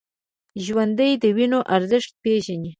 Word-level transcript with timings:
ژوندي 0.63 1.11
د 1.23 1.25
وینو 1.35 1.59
ارزښت 1.75 2.11
پېژني 2.23 2.69